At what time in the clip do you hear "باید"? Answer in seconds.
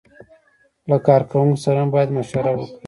1.95-2.15